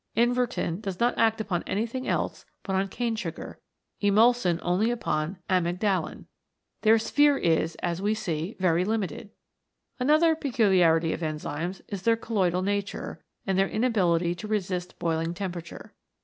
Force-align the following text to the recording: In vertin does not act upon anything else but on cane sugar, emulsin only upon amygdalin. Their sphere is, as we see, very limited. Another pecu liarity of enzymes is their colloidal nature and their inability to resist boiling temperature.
In 0.15 0.33
vertin 0.33 0.81
does 0.81 0.99
not 0.99 1.15
act 1.15 1.39
upon 1.39 1.61
anything 1.67 2.07
else 2.07 2.43
but 2.63 2.75
on 2.75 2.87
cane 2.87 3.15
sugar, 3.15 3.59
emulsin 4.01 4.57
only 4.63 4.89
upon 4.89 5.37
amygdalin. 5.47 6.25
Their 6.81 6.97
sphere 6.97 7.37
is, 7.37 7.75
as 7.83 8.01
we 8.01 8.15
see, 8.15 8.55
very 8.59 8.83
limited. 8.83 9.29
Another 9.99 10.35
pecu 10.35 10.71
liarity 10.71 11.13
of 11.13 11.19
enzymes 11.21 11.81
is 11.87 12.01
their 12.01 12.17
colloidal 12.17 12.63
nature 12.63 13.23
and 13.45 13.59
their 13.59 13.69
inability 13.69 14.33
to 14.33 14.47
resist 14.47 14.97
boiling 14.97 15.35
temperature. 15.35 15.93